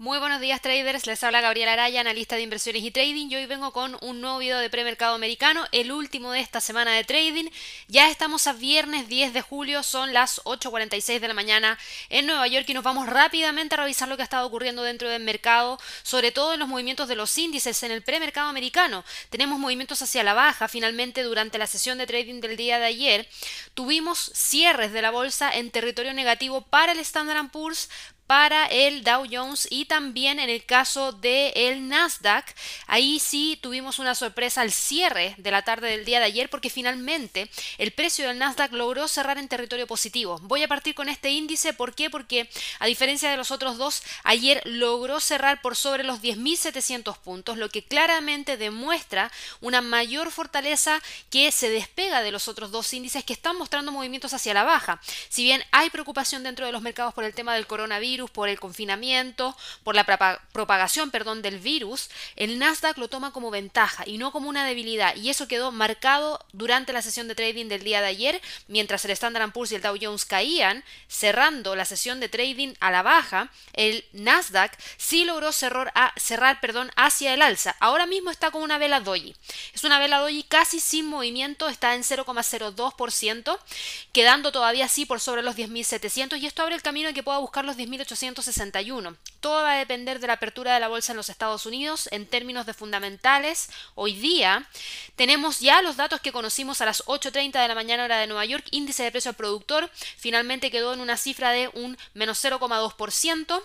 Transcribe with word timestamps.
Muy 0.00 0.18
buenos 0.18 0.40
días 0.40 0.62
traders, 0.62 1.06
les 1.06 1.22
habla 1.24 1.42
Gabriela 1.42 1.74
Araya, 1.74 2.00
analista 2.00 2.34
de 2.34 2.40
inversiones 2.40 2.82
y 2.82 2.90
trading 2.90 3.26
y 3.28 3.36
hoy 3.36 3.44
vengo 3.44 3.70
con 3.70 3.98
un 4.00 4.22
nuevo 4.22 4.38
video 4.38 4.56
de 4.56 4.70
premercado 4.70 5.14
americano, 5.14 5.66
el 5.72 5.92
último 5.92 6.32
de 6.32 6.40
esta 6.40 6.62
semana 6.62 6.92
de 6.92 7.04
trading. 7.04 7.50
Ya 7.86 8.08
estamos 8.08 8.46
a 8.46 8.54
viernes 8.54 9.08
10 9.08 9.34
de 9.34 9.42
julio, 9.42 9.82
son 9.82 10.14
las 10.14 10.42
8.46 10.44 11.18
de 11.18 11.28
la 11.28 11.34
mañana 11.34 11.78
en 12.08 12.24
Nueva 12.24 12.46
York 12.46 12.64
y 12.70 12.72
nos 12.72 12.82
vamos 12.82 13.08
rápidamente 13.08 13.74
a 13.74 13.78
revisar 13.82 14.08
lo 14.08 14.16
que 14.16 14.22
ha 14.22 14.24
estado 14.24 14.46
ocurriendo 14.46 14.82
dentro 14.82 15.06
del 15.10 15.22
mercado, 15.22 15.78
sobre 16.02 16.32
todo 16.32 16.54
en 16.54 16.60
los 16.60 16.68
movimientos 16.70 17.06
de 17.06 17.16
los 17.16 17.36
índices 17.36 17.82
en 17.82 17.90
el 17.90 18.00
premercado 18.00 18.48
americano. 18.48 19.04
Tenemos 19.28 19.58
movimientos 19.58 20.00
hacia 20.00 20.24
la 20.24 20.32
baja, 20.32 20.68
finalmente 20.68 21.22
durante 21.24 21.58
la 21.58 21.66
sesión 21.66 21.98
de 21.98 22.06
trading 22.06 22.40
del 22.40 22.56
día 22.56 22.78
de 22.78 22.86
ayer 22.86 23.28
tuvimos 23.74 24.30
cierres 24.34 24.92
de 24.92 25.02
la 25.02 25.10
bolsa 25.10 25.50
en 25.52 25.70
territorio 25.70 26.14
negativo 26.14 26.62
para 26.62 26.92
el 26.92 27.00
Standard 27.00 27.50
Poor's, 27.50 27.90
para 28.30 28.66
el 28.66 29.02
Dow 29.02 29.26
Jones 29.28 29.66
y 29.72 29.86
también 29.86 30.38
en 30.38 30.48
el 30.48 30.64
caso 30.64 31.10
del 31.10 31.50
el 31.56 31.88
Nasdaq. 31.88 32.54
Ahí 32.86 33.18
sí 33.18 33.58
tuvimos 33.60 33.98
una 33.98 34.14
sorpresa 34.14 34.60
al 34.60 34.70
cierre 34.70 35.34
de 35.36 35.50
la 35.50 35.62
tarde 35.62 35.88
del 35.88 36.04
día 36.04 36.20
de 36.20 36.26
ayer 36.26 36.48
porque 36.48 36.70
finalmente 36.70 37.50
el 37.76 37.90
precio 37.90 38.28
del 38.28 38.38
Nasdaq 38.38 38.72
logró 38.72 39.08
cerrar 39.08 39.36
en 39.38 39.48
territorio 39.48 39.88
positivo. 39.88 40.38
Voy 40.42 40.62
a 40.62 40.68
partir 40.68 40.94
con 40.94 41.08
este 41.08 41.30
índice, 41.30 41.72
¿por 41.72 41.92
qué? 41.92 42.08
Porque 42.08 42.48
a 42.78 42.86
diferencia 42.86 43.28
de 43.32 43.36
los 43.36 43.50
otros 43.50 43.78
dos, 43.78 44.00
ayer 44.22 44.62
logró 44.64 45.18
cerrar 45.18 45.60
por 45.60 45.74
sobre 45.74 46.04
los 46.04 46.22
10.700 46.22 47.18
puntos, 47.18 47.58
lo 47.58 47.68
que 47.68 47.82
claramente 47.82 48.56
demuestra 48.56 49.32
una 49.60 49.80
mayor 49.80 50.30
fortaleza 50.30 51.02
que 51.30 51.50
se 51.50 51.68
despega 51.68 52.22
de 52.22 52.30
los 52.30 52.46
otros 52.46 52.70
dos 52.70 52.94
índices 52.94 53.24
que 53.24 53.32
están 53.32 53.56
mostrando 53.56 53.90
movimientos 53.90 54.34
hacia 54.34 54.54
la 54.54 54.62
baja. 54.62 55.00
Si 55.28 55.42
bien 55.42 55.64
hay 55.72 55.90
preocupación 55.90 56.44
dentro 56.44 56.64
de 56.64 56.70
los 56.70 56.80
mercados 56.80 57.12
por 57.12 57.24
el 57.24 57.34
tema 57.34 57.54
del 57.56 57.66
coronavirus, 57.66 58.19
por 58.28 58.48
el 58.48 58.60
confinamiento, 58.60 59.56
por 59.84 59.94
la 59.94 60.04
propagación 60.52 61.10
perdón, 61.10 61.42
del 61.42 61.58
virus, 61.58 62.10
el 62.36 62.58
Nasdaq 62.58 62.98
lo 62.98 63.08
toma 63.08 63.32
como 63.32 63.50
ventaja 63.50 64.04
y 64.06 64.18
no 64.18 64.32
como 64.32 64.48
una 64.48 64.66
debilidad. 64.66 65.14
Y 65.16 65.30
eso 65.30 65.48
quedó 65.48 65.72
marcado 65.72 66.44
durante 66.52 66.92
la 66.92 67.02
sesión 67.02 67.28
de 67.28 67.34
trading 67.34 67.66
del 67.66 67.84
día 67.84 68.00
de 68.00 68.08
ayer, 68.08 68.42
mientras 68.68 69.04
el 69.04 69.12
Standard 69.12 69.52
Poor's 69.52 69.72
y 69.72 69.76
el 69.76 69.82
Dow 69.82 69.96
Jones 70.00 70.24
caían, 70.24 70.84
cerrando 71.08 71.76
la 71.76 71.84
sesión 71.84 72.20
de 72.20 72.28
trading 72.28 72.74
a 72.80 72.90
la 72.90 73.02
baja, 73.02 73.50
el 73.72 74.04
Nasdaq 74.12 74.76
sí 74.96 75.24
logró 75.24 75.52
cerrar, 75.52 76.60
perdón, 76.60 76.90
hacia 76.96 77.32
el 77.34 77.42
alza. 77.42 77.76
Ahora 77.80 78.06
mismo 78.06 78.30
está 78.30 78.50
con 78.50 78.62
una 78.62 78.78
vela 78.78 79.00
doji. 79.00 79.34
Es 79.74 79.84
una 79.84 79.98
vela 79.98 80.18
doji 80.18 80.42
casi 80.42 80.80
sin 80.80 81.06
movimiento, 81.06 81.68
está 81.68 81.94
en 81.94 82.02
0,02%, 82.02 83.58
quedando 84.12 84.52
todavía 84.52 84.86
así 84.86 85.06
por 85.06 85.20
sobre 85.20 85.42
los 85.42 85.56
10.700 85.56 86.38
y 86.40 86.46
esto 86.46 86.62
abre 86.62 86.74
el 86.74 86.82
camino 86.82 87.08
a 87.08 87.12
que 87.12 87.22
pueda 87.22 87.38
buscar 87.38 87.64
los 87.64 87.76
10.800 87.76 88.09
todo 89.40 89.62
va 89.62 89.74
a 89.74 89.78
depender 89.78 90.18
de 90.18 90.26
la 90.26 90.34
apertura 90.34 90.74
de 90.74 90.80
la 90.80 90.88
bolsa 90.88 91.12
en 91.12 91.16
los 91.16 91.28
Estados 91.28 91.64
Unidos 91.64 92.08
en 92.10 92.26
términos 92.26 92.66
de 92.66 92.74
fundamentales. 92.74 93.70
Hoy 93.94 94.14
día 94.14 94.68
tenemos 95.16 95.60
ya 95.60 95.80
los 95.80 95.96
datos 95.96 96.20
que 96.20 96.32
conocimos 96.32 96.80
a 96.80 96.86
las 96.86 97.04
8.30 97.06 97.62
de 97.62 97.68
la 97.68 97.74
mañana 97.74 98.04
hora 98.04 98.18
de 98.18 98.26
Nueva 98.26 98.44
York. 98.44 98.66
Índice 98.72 99.04
de 99.04 99.10
precio 99.10 99.28
al 99.28 99.36
productor 99.36 99.90
finalmente 100.16 100.70
quedó 100.70 100.92
en 100.92 101.00
una 101.00 101.16
cifra 101.16 101.50
de 101.52 101.68
un 101.74 101.96
menos 102.14 102.42
0,2% 102.44 103.62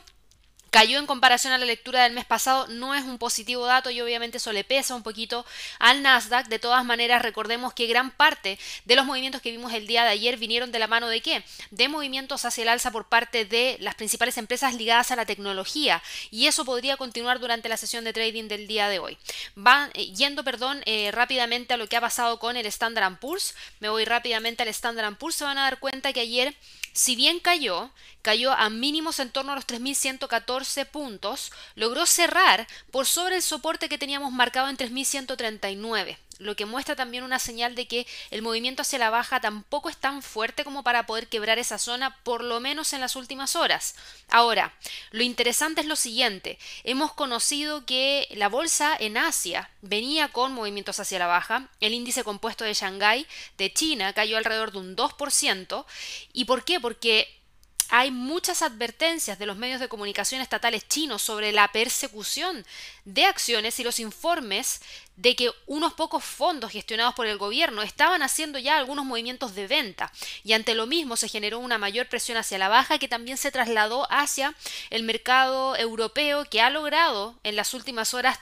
cayó 0.76 1.00
en 1.00 1.06
comparación 1.06 1.54
a 1.54 1.58
la 1.58 1.64
lectura 1.64 2.04
del 2.04 2.12
mes 2.12 2.26
pasado, 2.26 2.68
no 2.68 2.94
es 2.94 3.06
un 3.06 3.18
positivo 3.18 3.66
dato 3.66 3.92
y 3.92 4.02
obviamente 4.02 4.40
eso 4.40 4.52
le 4.52 4.66
pesa 4.66 4.94
un 4.94 5.04
poquito 5.04 5.46
al 5.80 6.02
Nasdaq. 6.02 6.50
De 6.50 6.60
todas 6.60 6.84
maneras, 6.84 7.22
recordemos 7.22 7.74
que 7.74 7.88
gran 7.88 8.12
parte 8.12 8.60
de 8.84 8.96
los 8.98 9.06
movimientos 9.06 9.42
que 9.42 9.52
vimos 9.52 9.72
el 9.72 9.88
día 9.88 10.04
de 10.04 10.10
ayer 10.10 10.36
vinieron 10.36 10.74
de 10.74 10.80
la 10.80 10.88
mano 10.88 11.08
de 11.08 11.22
qué? 11.22 11.46
De 11.72 11.88
movimientos 11.88 12.44
hacia 12.44 12.64
el 12.64 12.68
alza 12.68 12.92
por 12.92 13.08
parte 13.08 13.46
de 13.46 13.78
las 13.80 13.96
principales 13.96 14.38
empresas 14.38 14.76
ligadas 14.76 15.12
a 15.12 15.16
la 15.16 15.26
tecnología 15.26 16.04
y 16.30 16.48
eso 16.48 16.66
podría 16.66 16.98
continuar 16.98 17.40
durante 17.40 17.70
la 17.70 17.78
sesión 17.78 18.04
de 18.04 18.12
trading 18.12 18.50
del 18.50 18.68
día 18.68 18.90
de 18.90 19.00
hoy. 19.00 19.18
Van 19.56 19.92
eh, 19.94 20.08
yendo, 20.08 20.44
perdón, 20.44 20.82
eh, 20.86 21.10
rápidamente 21.14 21.74
a 21.74 21.78
lo 21.78 21.88
que 21.88 21.96
ha 21.96 22.02
pasado 22.02 22.38
con 22.38 22.58
el 22.58 22.66
Standard 22.66 23.18
Poor's. 23.20 23.56
Me 23.80 23.88
voy 23.88 24.04
rápidamente 24.04 24.64
al 24.64 24.68
Standard 24.68 25.16
Poor's. 25.16 25.38
Se 25.38 25.46
van 25.46 25.58
a 25.58 25.64
dar 25.64 25.80
cuenta 25.80 26.12
que 26.12 26.20
ayer 26.20 26.54
si 26.96 27.18
bien 27.18 27.42
cayó, 27.42 27.92
cayó 28.22 28.54
a 28.54 28.70
mínimos 28.70 29.20
en 29.20 29.30
torno 29.30 29.52
a 29.52 29.56
los 29.56 29.68
3.114 29.68 30.65
puntos, 30.86 31.52
logró 31.76 32.06
cerrar 32.06 32.68
por 32.92 33.06
sobre 33.06 33.38
el 33.38 33.42
soporte 33.42 33.90
que 33.90 33.98
teníamos 33.98 34.32
marcado 34.32 34.70
en 34.70 34.78
3.139 34.78 36.18
lo 36.40 36.56
que 36.56 36.66
muestra 36.66 36.96
también 36.96 37.24
una 37.24 37.40
señal 37.40 37.76
de 37.76 37.88
que 37.88 38.08
el 38.32 38.42
movimiento 38.42 38.82
hacia 38.82 39.00
la 39.00 39.10
baja 39.10 39.40
tampoco 39.40 39.90
es 39.90 39.98
tan 39.98 40.22
fuerte 40.22 40.64
como 40.64 40.84
para 40.84 41.06
poder 41.06 41.28
quebrar 41.28 41.60
esa 41.60 41.78
zona, 41.78 42.18
por 42.24 42.44
lo 42.44 42.60
menos 42.60 42.94
en 42.94 43.02
las 43.02 43.16
últimas 43.16 43.56
horas. 43.56 43.96
Ahora, 44.30 44.74
lo 45.12 45.24
interesante 45.24 45.82
es 45.82 45.88
lo 45.88 45.96
siguiente, 45.96 46.58
hemos 46.84 47.14
conocido 47.14 47.86
que 47.86 48.28
la 48.32 48.50
bolsa 48.50 48.96
en 49.00 49.18
Asia 49.18 49.70
venía 49.82 50.30
con 50.30 50.54
movimientos 50.54 51.00
hacia 51.00 51.20
la 51.20 51.28
baja, 51.28 51.70
el 51.80 51.94
índice 51.94 52.24
compuesto 52.24 52.64
de 52.64 52.74
Shanghái 52.74 53.28
de 53.58 53.74
China 53.74 54.14
cayó 54.14 54.38
alrededor 54.38 54.72
de 54.72 54.80
un 54.80 54.96
2%, 54.96 55.86
¿y 56.34 56.46
por 56.46 56.66
qué? 56.66 56.80
Porque 56.80 57.45
hay 57.90 58.12
muchas 58.12 58.62
advertencias 58.62 59.38
de 59.40 59.46
los 59.46 59.58
medios 59.58 59.80
de 59.80 59.88
comunicación 59.88 60.42
estatales 60.42 60.88
chinos 60.88 61.22
sobre 61.22 61.52
la 61.52 61.72
persecución 61.72 62.66
de 63.06 63.26
acciones 63.26 63.80
y 63.80 63.84
los 63.84 64.00
informes 64.00 64.82
de 65.16 65.36
que 65.36 65.52
unos 65.66 65.94
pocos 65.94 66.24
fondos 66.24 66.72
gestionados 66.72 67.14
por 67.14 67.26
el 67.28 67.38
gobierno 67.38 67.82
estaban 67.82 68.22
haciendo 68.22 68.60
ya 68.60 68.78
algunos 68.78 69.06
movimientos 69.06 69.56
de 69.56 69.68
venta. 69.68 70.12
Y 70.44 70.54
ante 70.54 70.76
lo 70.76 70.88
mismo 70.88 71.16
se 71.16 71.30
generó 71.30 71.60
una 71.60 71.78
mayor 71.78 72.08
presión 72.08 72.38
hacia 72.38 72.58
la 72.58 72.70
baja 72.70 73.00
que 73.00 73.08
también 73.08 73.38
se 73.38 73.52
trasladó 73.52 74.08
hacia 74.12 74.56
el 74.90 75.04
mercado 75.04 75.76
europeo 75.76 76.46
que 76.50 76.62
ha 76.62 76.70
logrado 76.70 77.36
en 77.44 77.56
las 77.56 77.74
últimas 77.74 78.14
horas 78.14 78.40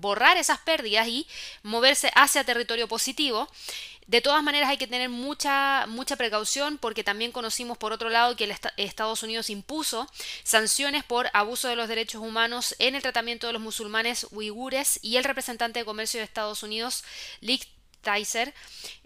borrar 0.00 0.36
esas 0.36 0.58
pérdidas 0.58 1.08
y 1.08 1.26
moverse 1.62 2.10
hacia 2.14 2.44
territorio 2.44 2.88
positivo. 2.88 3.48
De 4.06 4.20
todas 4.20 4.42
maneras 4.42 4.68
hay 4.68 4.76
que 4.76 4.86
tener 4.86 5.08
mucha, 5.08 5.86
mucha 5.86 6.16
precaución 6.16 6.76
porque 6.76 7.02
también 7.02 7.32
conocimos 7.32 7.78
por 7.78 7.92
otro 7.92 8.10
lado 8.10 8.36
que 8.36 8.44
el 8.44 8.54
Estados 8.76 9.22
Unidos 9.22 9.48
impuso 9.48 10.10
sanciones 10.42 11.04
por 11.04 11.30
abuso 11.32 11.68
de 11.68 11.76
los 11.76 11.88
derechos 11.88 12.20
humanos 12.20 12.76
en 12.78 12.94
el 12.94 13.02
tratamiento 13.02 13.46
de 13.46 13.54
los 13.54 13.62
musulmanes 13.62 14.26
uigures 14.30 15.00
y 15.02 15.16
el 15.16 15.24
representante 15.24 15.78
de 15.78 15.86
comercio 15.86 16.20
de 16.20 16.24
Estados 16.24 16.62
Unidos, 16.62 17.02
Lick 17.40 17.66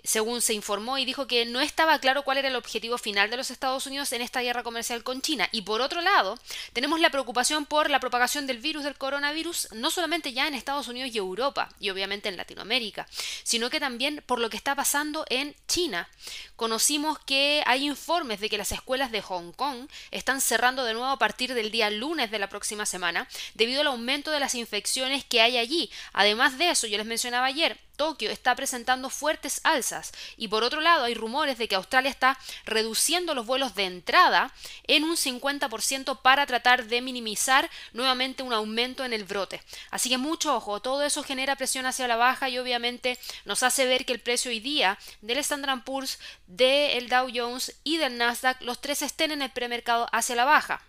según 0.05 0.41
se 0.41 0.55
informó, 0.55 0.97
y 0.97 1.05
dijo 1.05 1.27
que 1.27 1.45
no 1.45 1.61
estaba 1.61 1.99
claro 1.99 2.23
cuál 2.23 2.39
era 2.39 2.49
el 2.49 2.57
objetivo 2.57 2.99
final 2.99 3.31
de 3.31 3.37
los 3.37 3.51
Estados 3.51 3.87
Unidos 3.87 4.13
en 4.13 4.23
esta 4.23 4.41
guerra 4.41 4.63
comercial 4.63 5.03
con 5.03 5.21
China. 5.21 5.49
Y 5.53 5.63
por 5.63 5.81
otro 5.81 6.01
lado, 6.01 6.39
tenemos 6.73 7.01
la 7.01 7.11
preocupación 7.11 7.67
por 7.67 7.91
la 7.91 8.01
propagación 8.01 8.47
del 8.47 8.59
virus 8.59 8.85
del 8.85 8.97
coronavirus, 8.97 9.69
no 9.73 9.91
solamente 9.91 10.33
ya 10.33 10.47
en 10.47 10.55
Estados 10.55 10.89
Unidos 10.89 11.11
y 11.13 11.19
Europa, 11.19 11.69
y 11.81 11.91
obviamente 11.91 12.29
en 12.29 12.37
Latinoamérica, 12.37 13.07
sino 13.43 13.71
que 13.71 13.81
también 13.81 14.23
por 14.27 14.39
lo 14.39 14.51
que 14.51 14.57
está 14.57 14.75
pasando 14.75 15.25
en 15.29 15.55
China. 15.67 16.09
Conocimos 16.57 17.19
que 17.19 17.63
hay 17.67 17.87
informes 17.87 18.41
de 18.41 18.49
que 18.49 18.59
las 18.59 18.73
escuelas 18.73 19.11
de 19.11 19.23
Hong 19.23 19.53
Kong 19.53 19.89
están 20.11 20.41
cerrando 20.41 20.85
de 20.85 20.95
nuevo 20.95 21.09
a 21.09 21.19
partir 21.19 21.55
del 21.55 21.71
día 21.71 21.91
lunes 21.91 22.31
de 22.31 22.39
la 22.39 22.49
próxima 22.49 22.87
semana, 22.87 23.29
debido 23.55 23.81
al 23.81 23.89
aumento 23.89 24.31
de 24.31 24.41
las 24.41 24.55
infecciones 24.55 25.25
que 25.25 25.41
hay 25.41 25.59
allí. 25.59 25.91
Además 26.13 26.59
de 26.59 26.71
eso, 26.71 26.87
yo 26.87 26.99
les 26.99 27.07
mencionaba 27.07 27.47
ayer, 27.47 27.79
Tokio 27.99 28.31
está 28.31 28.55
presentando 28.55 28.88
fuertes 29.11 29.61
alzas 29.65 30.13
y 30.37 30.49
por 30.49 30.65
otro 30.65 30.81
lado 30.81 31.05
hay 31.05 31.15
rumores 31.15 31.59
de 31.59 31.69
que 31.69 31.75
Australia 31.75 32.11
está 32.11 32.39
reduciendo 32.65 33.35
los 33.35 33.45
vuelos 33.45 33.75
de 33.75 33.85
entrada 33.85 34.53
en 34.87 35.05
un 35.05 35.17
50% 35.17 36.23
para 36.23 36.47
tratar 36.47 36.87
de 36.87 37.03
minimizar 37.03 37.71
nuevamente 37.93 38.43
un 38.43 38.53
aumento 38.53 39.05
en 39.05 39.13
el 39.13 39.25
brote. 39.25 39.63
Así 39.91 40.09
que 40.09 40.17
mucho 40.17 40.57
ojo, 40.57 40.81
todo 40.81 41.03
eso 41.03 41.23
genera 41.23 41.57
presión 41.57 41.85
hacia 41.85 42.09
la 42.09 42.17
baja 42.17 42.49
y 42.49 42.59
obviamente 42.59 43.19
nos 43.45 43.63
hace 43.63 43.85
ver 43.85 44.07
que 44.07 44.15
el 44.15 44.21
precio 44.21 44.51
hoy 44.51 44.61
día 44.61 44.99
del 45.21 45.39
Standard 45.39 45.85
Poor's, 45.85 46.19
del 46.47 47.09
Dow 47.09 47.29
Jones 47.33 47.75
y 47.85 47.99
del 47.99 48.17
Nasdaq, 48.17 48.63
los 48.63 48.81
tres 48.81 49.03
estén 49.03 49.33
en 49.33 49.43
el 49.43 49.51
premercado 49.51 50.09
hacia 50.13 50.37
la 50.37 50.45
baja. 50.45 50.88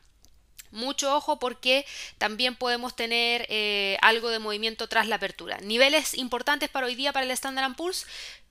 Mucho 0.72 1.16
ojo 1.16 1.40
porque 1.40 1.86
también 2.18 2.56
podemos 2.56 2.96
tener 2.96 3.46
eh, 3.50 3.98
algo 4.02 4.30
de 4.30 4.40
movimiento 4.40 4.88
tras 4.88 5.08
la 5.08 5.16
apertura. 5.16 5.58
Niveles 5.62 6.14
importantes 6.14 6.70
para 6.70 6.88
hoy 6.88 6.96
día 6.96 7.14
para 7.14 7.26
el 7.26 7.32
Standard 7.32 7.76
Poor's. 7.76 8.06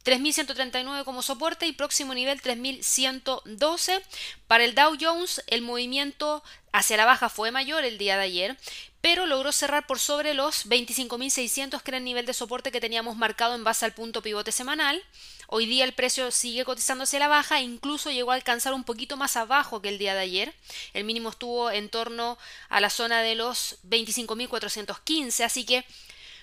3.139 0.05 1.05
como 1.05 1.23
soporte 1.23 1.67
y 1.67 1.73
próximo 1.73 2.15
nivel 2.15 2.41
3.112. 2.41 4.03
Para 4.47 4.65
el 4.65 4.75
Dow 4.75 4.97
Jones 4.99 5.43
el 5.49 5.61
movimiento 5.61 6.43
hacia 6.73 6.97
la 6.97 7.05
baja 7.05 7.29
fue 7.29 7.50
mayor 7.50 7.85
el 7.85 7.99
día 7.99 8.17
de 8.17 8.23
ayer, 8.23 8.56
pero 9.00 9.26
logró 9.26 9.53
cerrar 9.53 9.87
por 9.87 9.99
sobre 9.99 10.35
los 10.35 10.67
25.600 10.67 11.82
que 11.82 11.91
era 11.91 11.99
el 11.99 12.05
nivel 12.05 12.26
de 12.26 12.32
soporte 12.32 12.73
que 12.73 12.81
teníamos 12.81 13.17
marcado 13.17 13.55
en 13.55 13.64
base 13.64 13.85
al 13.85 13.93
punto 13.93 14.23
pivote 14.23 14.53
semanal. 14.53 15.03
Hoy 15.50 15.65
día 15.65 15.85
el 15.85 15.95
precio 15.95 16.31
sigue 16.31 16.67
cotizándose 16.67 17.17
a 17.17 17.21
la 17.21 17.29
baja, 17.29 17.62
incluso 17.62 18.11
llegó 18.11 18.33
a 18.33 18.35
alcanzar 18.35 18.75
un 18.75 18.85
poquito 18.85 19.17
más 19.17 19.35
abajo 19.35 19.81
que 19.81 19.89
el 19.89 19.97
día 19.97 20.12
de 20.12 20.21
ayer. 20.21 20.55
El 20.93 21.05
mínimo 21.05 21.31
estuvo 21.31 21.71
en 21.71 21.89
torno 21.89 22.37
a 22.69 22.81
la 22.81 22.91
zona 22.91 23.23
de 23.23 23.35
los 23.35 23.79
25.415, 23.89 25.45
así 25.45 25.65
que 25.65 25.87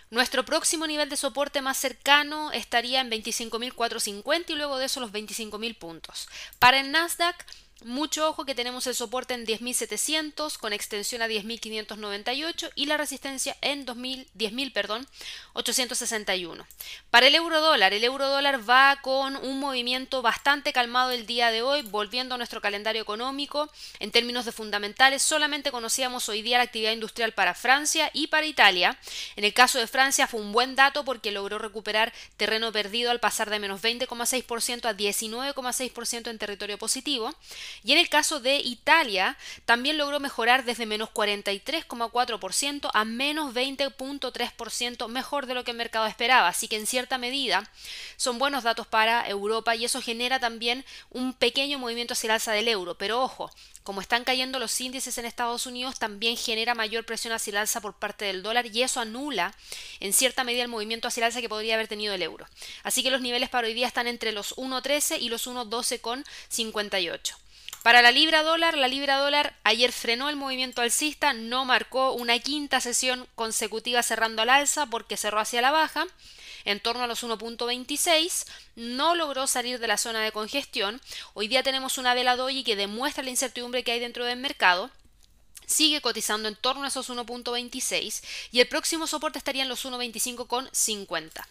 nuestro 0.09 0.43
próximo 0.43 0.87
nivel 0.87 1.07
de 1.07 1.17
soporte 1.17 1.61
más 1.61 1.77
cercano 1.77 2.51
estaría 2.51 2.99
en 2.99 3.11
25.450 3.11 4.45
y 4.49 4.55
luego 4.55 4.79
de 4.79 4.85
eso 4.85 4.99
los 4.99 5.11
25.000 5.11 5.77
puntos. 5.77 6.27
Para 6.57 6.79
el 6.79 6.91
Nasdaq 6.91 7.45
Mucho 7.83 8.29
ojo 8.29 8.45
que 8.45 8.55
tenemos 8.55 8.87
el 8.87 8.95
soporte 8.95 9.33
en 9.33 9.45
10.700 9.45 10.57
con 10.57 10.71
extensión 10.71 11.21
a 11.21 11.27
10.598 11.27 12.71
y 12.73 12.85
la 12.85 12.95
resistencia 12.95 13.57
en 13.59 13.85
10.000, 13.85 14.71
perdón, 14.71 15.05
861. 15.53 16.65
Para 17.09 17.27
el 17.27 17.35
euro 17.35 17.59
dólar, 17.59 17.93
el 17.93 18.05
euro 18.05 18.29
dólar 18.29 18.67
va 18.67 18.99
con 19.01 19.35
un 19.35 19.59
movimiento 19.59 20.21
bastante 20.21 20.71
calmado 20.71 21.11
el 21.11 21.25
día 21.25 21.51
de 21.51 21.63
hoy, 21.63 21.81
volviendo 21.81 22.35
a 22.35 22.37
nuestro 22.37 22.61
calendario 22.61 23.01
económico. 23.01 23.69
En 23.99 24.11
términos 24.11 24.45
de 24.45 24.53
fundamentales, 24.53 25.21
solamente 25.21 25.71
conocíamos 25.71 26.29
hoy 26.29 26.41
día 26.41 26.57
la 26.57 26.63
actividad 26.63 26.93
industrial 26.93 27.33
para 27.33 27.53
Francia 27.53 28.09
y 28.13 28.27
para 28.27 28.45
Italia. 28.45 28.97
En 29.35 29.43
el 29.43 29.53
caso 29.53 29.79
de 29.79 29.87
Francia 29.87 30.27
fue 30.27 30.39
un 30.39 30.53
buen 30.53 30.75
dato 30.77 31.03
porque 31.03 31.31
logró 31.31 31.59
recuperar 31.59 32.13
terreno 32.37 32.71
perdido 32.71 33.11
al 33.11 33.19
pasar 33.19 33.49
de 33.49 33.59
menos 33.59 33.81
20,6% 33.81 34.85
a 34.85 34.95
19,6% 34.95 36.29
en 36.29 36.37
territorio 36.39 36.77
positivo. 36.77 37.35
Y 37.83 37.91
en 37.91 37.97
el 37.97 38.09
caso 38.09 38.39
de 38.39 38.57
Italia, 38.57 39.37
también 39.65 39.97
logró 39.97 40.19
mejorar 40.19 40.65
desde 40.65 40.85
menos 40.85 41.09
43,4% 41.09 42.89
a 42.93 43.05
menos 43.05 43.53
20,3%, 43.53 45.07
mejor 45.07 45.45
de 45.45 45.53
lo 45.53 45.63
que 45.63 45.71
el 45.71 45.77
mercado 45.77 46.05
esperaba. 46.05 46.47
Así 46.47 46.67
que 46.67 46.77
en 46.77 46.87
cierta 46.87 47.17
medida 47.17 47.69
son 48.17 48.39
buenos 48.39 48.63
datos 48.63 48.87
para 48.87 49.27
Europa 49.27 49.75
y 49.75 49.85
eso 49.85 50.01
genera 50.01 50.39
también 50.39 50.85
un 51.09 51.33
pequeño 51.33 51.79
movimiento 51.79 52.13
hacia 52.13 52.27
el 52.27 52.31
alza 52.31 52.51
del 52.51 52.67
euro. 52.67 52.97
Pero 52.97 53.21
ojo, 53.21 53.51
como 53.83 54.01
están 54.01 54.23
cayendo 54.23 54.57
los 54.57 54.81
índices 54.81 55.17
en 55.19 55.25
Estados 55.25 55.67
Unidos, 55.67 55.99
también 55.99 56.37
genera 56.37 56.73
mayor 56.73 57.05
presión 57.05 57.33
hacia 57.33 57.51
el 57.51 57.57
alza 57.57 57.81
por 57.81 57.93
parte 57.93 58.25
del 58.25 58.41
dólar 58.41 58.65
y 58.65 58.81
eso 58.81 58.99
anula 58.99 59.55
en 59.99 60.11
cierta 60.11 60.43
medida 60.43 60.63
el 60.63 60.69
movimiento 60.69 61.07
hacia 61.07 61.21
el 61.21 61.25
alza 61.25 61.41
que 61.41 61.49
podría 61.49 61.75
haber 61.75 61.87
tenido 61.87 62.13
el 62.15 62.23
euro. 62.23 62.47
Así 62.81 63.03
que 63.03 63.11
los 63.11 63.21
niveles 63.21 63.49
para 63.49 63.67
hoy 63.67 63.73
día 63.73 63.85
están 63.85 64.07
entre 64.07 64.31
los 64.31 64.55
1.13 64.55 65.19
y 65.21 65.29
los 65.29 65.47
1.12,58. 65.47 67.35
Para 67.85 68.01
la 68.01 68.09
libra 68.09 68.41
dólar, 68.41 68.75
la 68.75 68.87
libra 68.87 69.17
dólar 69.17 69.53
ayer 69.63 69.91
frenó 69.91 70.27
el 70.29 70.35
movimiento 70.35 70.81
alcista, 70.81 71.33
no 71.33 71.65
marcó 71.65 72.13
una 72.13 72.39
quinta 72.39 72.81
sesión 72.81 73.27
consecutiva 73.35 74.01
cerrando 74.01 74.41
al 74.41 74.49
alza 74.49 74.87
porque 74.87 75.17
cerró 75.17 75.39
hacia 75.39 75.61
la 75.61 75.69
baja 75.69 76.07
en 76.63 76.79
torno 76.79 77.03
a 77.03 77.07
los 77.07 77.23
1.26, 77.23 78.47
no 78.75 79.13
logró 79.13 79.45
salir 79.45 79.77
de 79.77 79.85
la 79.85 79.99
zona 79.99 80.23
de 80.23 80.31
congestión. 80.31 80.99
Hoy 81.35 81.47
día 81.47 81.61
tenemos 81.61 81.99
una 81.99 82.15
vela 82.15 82.35
doji 82.35 82.63
que 82.63 82.75
demuestra 82.75 83.23
la 83.23 83.29
incertidumbre 83.29 83.83
que 83.83 83.91
hay 83.91 83.99
dentro 83.99 84.25
del 84.25 84.39
mercado 84.39 84.89
sigue 85.65 86.01
cotizando 86.01 86.47
en 86.47 86.55
torno 86.55 86.83
a 86.83 86.87
esos 86.87 87.09
1.26 87.09 88.23
y 88.51 88.59
el 88.59 88.67
próximo 88.67 89.07
soporte 89.07 89.37
estaría 89.37 89.63
en 89.63 89.69
los 89.69 89.85
1.25,50. 89.85 91.45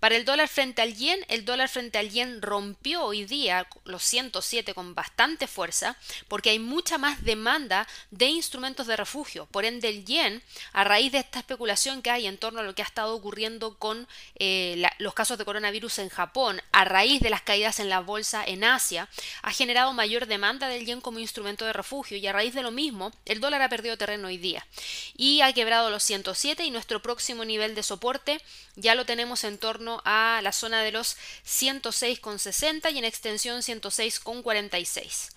Para 0.00 0.16
el 0.16 0.24
dólar 0.24 0.48
frente 0.48 0.82
al 0.82 0.96
yen, 0.96 1.24
el 1.28 1.44
dólar 1.44 1.68
frente 1.68 1.98
al 1.98 2.10
yen 2.10 2.42
rompió 2.42 3.04
hoy 3.04 3.24
día 3.24 3.68
los 3.84 4.02
107 4.02 4.74
con 4.74 4.94
bastante 4.94 5.46
fuerza 5.46 5.96
porque 6.26 6.50
hay 6.50 6.58
mucha 6.58 6.98
más 6.98 7.22
demanda 7.24 7.86
de 8.10 8.26
instrumentos 8.26 8.86
de 8.88 8.96
refugio. 8.96 9.46
Por 9.46 9.64
ende, 9.64 9.88
el 9.88 10.04
yen, 10.04 10.42
a 10.72 10.82
raíz 10.82 11.12
de 11.12 11.18
esta 11.18 11.38
especulación 11.38 12.02
que 12.02 12.10
hay 12.10 12.26
en 12.26 12.38
torno 12.38 12.60
a 12.60 12.62
lo 12.64 12.74
que 12.74 12.82
ha 12.82 12.84
estado 12.84 13.14
ocurriendo 13.14 13.78
con 13.78 14.08
eh, 14.36 14.82
los 14.98 15.14
casos 15.14 15.38
de 15.38 15.44
coronavirus 15.44 16.00
en 16.00 16.08
Japón, 16.08 16.60
a 16.72 16.84
raíz 16.84 17.20
de 17.20 17.30
las 17.30 17.42
caídas 17.42 17.78
en 17.78 17.88
la 17.88 18.00
bolsa 18.00 18.44
en 18.44 18.64
Asia, 18.64 19.08
ha 19.42 19.52
generado 19.52 19.92
mayor 19.92 20.26
demanda 20.26 20.68
del 20.68 20.84
yen 20.84 21.00
como 21.00 21.20
instrumento 21.20 21.64
de 21.64 21.72
refugio 21.72 22.16
y 22.16 22.26
a 22.26 22.32
raíz 22.32 22.54
de 22.54 22.62
lo 22.62 22.72
mismo, 22.72 23.12
el 23.24 23.40
dólar 23.40 23.51
ha 23.60 23.68
perdido 23.68 23.98
terreno 23.98 24.28
hoy 24.28 24.38
día 24.38 24.66
y 25.16 25.40
ha 25.42 25.52
quebrado 25.52 25.90
los 25.90 26.02
107 26.02 26.64
y 26.64 26.70
nuestro 26.70 27.02
próximo 27.02 27.44
nivel 27.44 27.74
de 27.74 27.82
soporte 27.82 28.40
ya 28.76 28.94
lo 28.94 29.04
tenemos 29.04 29.44
en 29.44 29.58
torno 29.58 30.00
a 30.04 30.40
la 30.42 30.52
zona 30.52 30.82
de 30.82 30.92
los 30.92 31.16
106,60 31.44 32.92
y 32.92 32.98
en 32.98 33.04
extensión 33.04 33.60
106,46. 33.60 35.32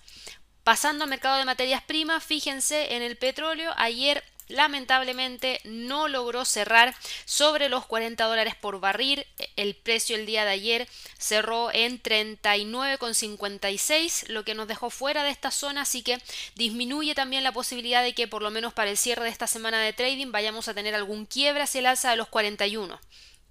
Pasando 0.64 1.04
al 1.04 1.10
mercado 1.10 1.36
de 1.36 1.44
materias 1.44 1.82
primas, 1.82 2.24
fíjense 2.24 2.94
en 2.94 3.02
el 3.02 3.16
petróleo, 3.16 3.72
ayer 3.76 4.24
lamentablemente 4.48 5.60
no 5.64 6.08
logró 6.08 6.44
cerrar 6.44 6.94
sobre 7.24 7.68
los 7.68 7.86
40 7.86 8.24
dólares 8.24 8.54
por 8.54 8.80
barril. 8.80 9.26
El 9.56 9.74
precio 9.74 10.16
el 10.16 10.26
día 10.26 10.44
de 10.44 10.50
ayer 10.50 10.86
cerró 11.18 11.70
en 11.72 12.02
39,56, 12.02 14.28
lo 14.28 14.44
que 14.44 14.54
nos 14.54 14.68
dejó 14.68 14.90
fuera 14.90 15.22
de 15.22 15.30
esta 15.30 15.50
zona, 15.50 15.80
así 15.82 16.02
que 16.02 16.18
disminuye 16.54 17.14
también 17.14 17.44
la 17.44 17.52
posibilidad 17.52 18.02
de 18.02 18.14
que 18.14 18.28
por 18.28 18.42
lo 18.42 18.50
menos 18.50 18.72
para 18.72 18.90
el 18.90 18.96
cierre 18.96 19.24
de 19.24 19.30
esta 19.30 19.46
semana 19.46 19.80
de 19.80 19.92
trading 19.92 20.32
vayamos 20.32 20.68
a 20.68 20.74
tener 20.74 20.94
algún 20.94 21.26
quiebre 21.26 21.62
hacia 21.62 21.80
el 21.80 21.86
alza 21.86 22.10
de 22.10 22.16
los 22.16 22.28
41. 22.28 22.98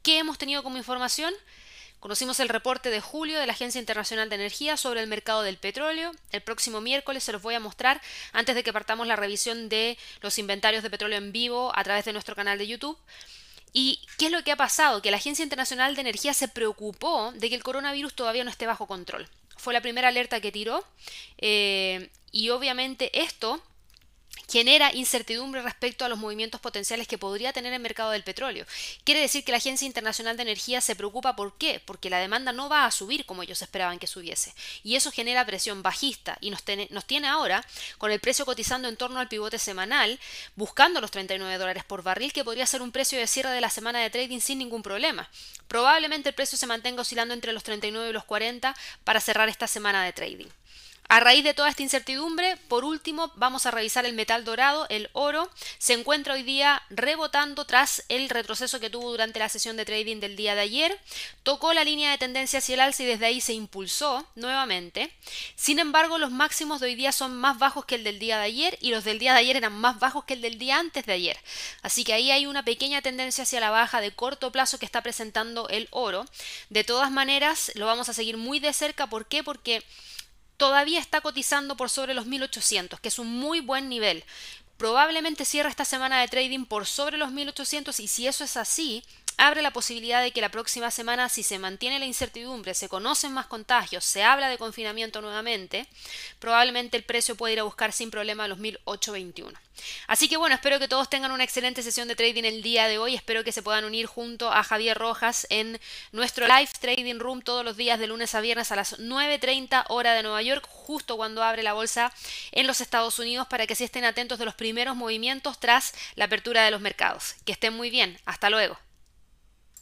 ¿Qué 0.02 0.18
hemos 0.20 0.38
tenido 0.38 0.64
como 0.64 0.78
información? 0.78 1.34
Conocimos 2.06 2.40
el 2.40 2.50
reporte 2.50 2.92
de 2.92 3.02
julio 3.02 3.40
de 3.40 3.48
la 3.48 3.54
Agencia 3.54 3.80
Internacional 3.80 4.30
de 4.30 4.36
Energía 4.36 4.78
sobre 4.78 5.02
el 5.02 5.08
mercado 5.08 5.42
del 5.42 5.58
petróleo. 5.58 6.12
El 6.32 6.42
próximo 6.42 6.80
miércoles 6.80 7.24
se 7.24 7.32
los 7.32 7.42
voy 7.42 7.56
a 7.56 7.60
mostrar 7.60 8.00
antes 8.32 8.54
de 8.54 8.64
que 8.64 8.72
partamos 8.72 9.08
la 9.08 9.16
revisión 9.16 9.70
de 9.70 9.98
los 10.22 10.38
inventarios 10.38 10.84
de 10.84 10.92
petróleo 10.92 11.18
en 11.18 11.32
vivo 11.32 11.72
a 11.74 11.84
través 11.84 12.06
de 12.06 12.14
nuestro 12.14 12.36
canal 12.36 12.60
de 12.60 12.68
YouTube. 12.68 12.96
¿Y 13.74 14.02
qué 14.20 14.28
es 14.28 14.32
lo 14.32 14.44
que 14.44 14.52
ha 14.52 14.56
pasado? 14.56 15.02
Que 15.02 15.10
la 15.10 15.18
Agencia 15.18 15.42
Internacional 15.42 15.96
de 15.96 16.02
Energía 16.02 16.36
se 16.36 16.48
preocupó 16.48 17.32
de 17.32 17.50
que 17.50 17.56
el 17.56 17.64
coronavirus 17.64 18.14
todavía 18.14 18.44
no 18.44 18.52
esté 18.52 18.68
bajo 18.68 18.86
control. 18.86 19.28
Fue 19.58 19.74
la 19.74 19.82
primera 19.82 20.10
alerta 20.10 20.40
que 20.40 20.52
tiró 20.52 20.86
eh, 21.40 22.12
y 22.32 22.52
obviamente 22.52 23.20
esto 23.20 23.64
genera 24.50 24.94
incertidumbre 24.94 25.62
respecto 25.62 26.06
a 26.06 26.10
los 26.10 26.20
movimientos 26.20 26.62
potenciales 26.62 27.08
que 27.08 27.18
podría 27.18 27.54
tener 27.54 27.74
el 27.74 27.80
mercado 27.80 28.12
del 28.12 28.24
petróleo. 28.24 28.66
Quiere 29.04 29.22
decir 29.22 29.44
que 29.44 29.52
la 29.52 29.58
Agencia 29.58 29.86
Internacional 29.86 30.38
de 30.38 30.44
Energía 30.44 30.82
se 30.82 30.96
preocupa 30.96 31.36
por 31.36 31.58
qué? 31.58 31.82
Porque 31.84 32.10
la 32.10 32.20
demanda 32.20 32.52
no 32.52 32.70
va 32.70 32.86
a 32.86 32.92
subir 32.92 33.26
como 33.26 33.44
ellos 33.44 33.62
esperaban 33.62 34.00
que 34.00 34.08
subiese. 34.08 34.54
Y 34.84 34.96
eso 34.96 35.12
genera 35.12 35.46
presión 35.46 35.82
bajista 35.82 36.38
y 36.42 36.50
nos, 36.50 36.64
tiene 36.64 37.28
ahora 37.28 37.66
con 37.98 38.12
el 38.12 38.20
precio 38.20 38.46
cotizando 38.46 38.88
en 38.88 38.98
torno 38.98 39.20
al 39.20 39.28
pivote 39.28 39.60
semanal, 39.60 40.20
buscando 40.56 41.02
los 41.02 41.12
39 41.12 41.58
dólares 41.58 41.84
por 41.84 42.04
barril, 42.04 42.34
que 42.34 42.44
podría 42.44 42.66
ser 42.66 42.82
un 42.82 42.92
precio 42.92 43.18
de 43.20 43.28
cierre 43.28 43.52
de 43.52 43.62
la 43.62 43.70
semana 43.70 44.00
de 44.00 44.10
trading 44.10 44.40
sin 44.40 44.60
ningún 44.60 44.84
problema. 44.84 45.30
Probablemente 45.68 46.30
el 46.30 46.36
precio 46.36 46.58
se 46.58 46.68
mantenga 46.68 47.02
oscilando 47.02 47.34
entre 47.34 47.54
los 47.54 47.64
39 47.64 48.10
y 48.10 48.14
los 48.14 48.26
40 48.26 48.76
para 49.04 49.20
cerrar 49.20 49.50
esta 49.50 49.68
semana 49.68 50.04
de 50.04 50.14
trading. 50.14 50.48
A 51.08 51.20
raíz 51.20 51.44
de 51.44 51.54
toda 51.54 51.70
esta 51.70 51.84
incertidumbre, 51.84 52.58
por 52.68 52.84
último, 52.84 53.32
vamos 53.36 53.68
a 53.68 53.72
revisar 53.72 54.06
el 54.06 54.16
metal 54.16 54.44
dorado, 54.44 54.88
el 54.90 55.10
oro. 55.14 55.52
Se 55.78 55.94
encuentra 55.94 56.34
hoy 56.34 56.42
día 56.42 56.82
rebotando 56.90 57.66
tras 57.66 58.04
el 58.10 58.28
retroceso 58.28 58.80
que 58.80 58.90
tuvo 58.90 59.12
durante 59.12 59.38
la 59.38 59.48
sesión 59.48 59.78
de 59.78 59.86
trading 59.86 60.20
del 60.20 60.36
día 60.36 60.56
de 60.56 60.62
ayer. 60.62 61.00
Tocó 61.44 61.74
la 61.74 61.84
línea 61.84 62.10
de 62.10 62.18
tendencia 62.18 62.58
hacia 62.58 62.74
el 62.74 62.80
alza 62.80 63.04
y 63.04 63.06
desde 63.06 63.28
ahí 63.28 63.40
se 63.40 63.54
impulsó 63.54 64.28
nuevamente. 64.34 65.14
Sin 65.56 65.78
embargo, 65.78 66.18
los 66.18 66.32
máximos 66.32 66.80
de 66.80 66.88
hoy 66.88 66.96
día 66.96 67.12
son 67.12 67.38
más 67.38 67.60
bajos 67.60 67.86
que 67.86 67.96
el 67.96 68.04
del 68.04 68.18
día 68.18 68.40
de 68.40 68.46
ayer 68.46 68.78
y 68.82 68.90
los 68.90 69.04
del 69.04 69.20
día 69.20 69.34
de 69.34 69.40
ayer 69.40 69.58
eran 69.58 69.74
más 69.74 70.00
bajos 70.00 70.26
que 70.26 70.34
el 70.34 70.42
del 70.42 70.58
día 70.58 70.80
antes 70.80 71.06
de 71.06 71.14
ayer. 71.14 71.38
Así 71.84 72.04
que 72.04 72.14
ahí 72.14 72.32
hay 72.32 72.48
una 72.48 72.66
pequeña 72.66 73.04
tendencia 73.04 73.44
hacia 73.44 73.60
la 73.60 73.70
baja 73.70 74.02
de 74.02 74.12
corto 74.12 74.52
plazo 74.52 74.80
que 74.80 74.88
está 74.88 75.04
presentando 75.04 75.70
el 75.70 75.88
oro. 75.92 76.26
De 76.72 76.84
todas 76.84 77.12
maneras, 77.12 77.72
lo 77.76 77.86
vamos 77.86 78.10
a 78.10 78.14
seguir 78.14 78.38
muy 78.38 78.60
de 78.60 78.74
cerca. 78.74 79.06
¿Por 79.06 79.28
qué? 79.28 79.44
Porque 79.44 79.84
todavía 80.58 81.00
está 81.00 81.22
cotizando 81.22 81.76
por 81.78 81.90
sobre 81.90 82.14
los 82.14 82.26
1800, 82.26 83.00
que 83.00 83.10
es 83.10 83.20
un 83.20 83.28
muy 83.28 83.60
buen 83.60 83.90
nivel. 83.90 84.24
Probablemente 84.78 85.46
cierra 85.46 85.70
esta 85.70 85.86
semana 85.86 86.20
de 86.20 86.28
trading 86.28 86.66
por 86.66 86.86
sobre 86.86 87.18
los 87.18 87.32
1800 87.32 88.00
y 88.00 88.08
si 88.08 88.28
eso 88.28 88.44
es 88.44 88.58
así, 88.58 89.04
abre 89.38 89.62
la 89.62 89.72
posibilidad 89.72 90.22
de 90.22 90.32
que 90.32 90.42
la 90.42 90.50
próxima 90.50 90.92
semana, 90.92 91.30
si 91.30 91.44
se 91.44 91.60
mantiene 91.60 92.00
la 92.00 92.06
incertidumbre, 92.06 92.74
se 92.74 92.90
conocen 92.90 93.34
más 93.34 93.48
contagios, 93.48 94.04
se 94.04 94.24
habla 94.24 94.50
de 94.50 94.58
confinamiento 94.58 95.22
nuevamente, 95.22 95.88
probablemente 96.40 96.98
el 96.98 97.04
precio 97.04 97.36
puede 97.36 97.54
ir 97.54 97.60
a 97.60 97.64
buscar 97.64 97.92
sin 97.92 98.12
problema 98.12 98.48
los 98.48 98.58
1821. 98.58 99.58
Así 100.08 100.30
que 100.30 100.38
bueno, 100.38 100.56
espero 100.56 100.80
que 100.80 100.88
todos 100.88 101.10
tengan 101.10 101.32
una 101.32 101.44
excelente 101.44 101.84
sesión 101.84 102.08
de 102.08 102.16
trading 102.16 102.44
el 102.44 102.62
día 102.62 102.88
de 102.88 102.98
hoy. 102.98 103.16
Espero 103.16 103.44
que 103.44 103.52
se 103.52 103.62
puedan 103.62 103.86
unir 103.86 104.06
junto 104.06 104.52
a 104.52 104.64
Javier 104.64 104.98
Rojas 104.98 105.46
en 105.50 105.80
nuestro 106.12 106.48
live 106.48 106.70
trading 106.80 107.20
room 107.20 107.42
todos 107.42 107.66
los 107.66 107.76
días 107.78 108.00
de 108.00 108.08
lunes 108.08 108.36
a 108.36 108.42
viernes 108.42 108.72
a 108.72 108.76
las 108.76 109.00
9.30 109.00 109.86
hora 109.90 110.14
de 110.14 110.24
Nueva 110.24 110.42
York, 110.42 110.66
justo 110.70 111.18
cuando 111.18 111.44
abre 111.44 111.64
la 111.64 111.74
bolsa 111.74 112.14
en 112.52 112.68
los 112.68 112.82
Estados 112.82 113.20
Unidos, 113.20 113.48
para 113.48 113.68
que 113.68 113.76
se 113.76 113.86
estén 113.86 114.06
atentos 114.06 114.40
de 114.40 114.46
los 114.46 114.56
primeros 114.56 114.96
movimientos 114.96 115.60
tras 115.60 115.94
la 116.16 116.26
apertura 116.26 116.64
de 116.64 116.72
los 116.72 116.82
mercados. 116.82 117.36
Que 117.46 117.52
estén 117.52 117.74
muy 117.74 117.90
bien. 117.90 118.20
Hasta 118.26 118.50
luego. 118.50 118.78